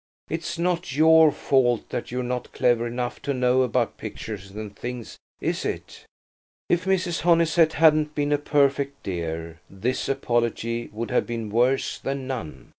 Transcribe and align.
"It's 0.31 0.57
not 0.57 0.95
your 0.95 1.31
fault 1.31 1.89
that 1.89 2.09
you're 2.09 2.23
not 2.23 2.51
clever 2.53 2.87
enough 2.87 3.21
to 3.21 3.35
know 3.35 3.61
about 3.61 3.97
pictures 3.99 4.49
and 4.49 4.75
things, 4.75 5.19
is 5.39 5.63
it?" 5.63 6.07
If 6.69 6.85
Mrs. 6.85 7.21
Honeysett 7.21 7.73
hadn't 7.73 8.15
been 8.15 8.31
a 8.31 8.39
perfect 8.39 9.03
dear, 9.03 9.59
this 9.69 10.09
apology 10.09 10.89
would 10.91 11.11
have 11.11 11.27
been 11.27 11.51
worse 11.51 11.99
than 11.99 12.25
none. 12.25 12.69